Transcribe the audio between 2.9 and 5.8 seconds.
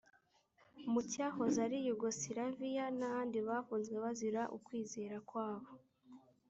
n ahandi bafunzwe bazira ukwizera kwabo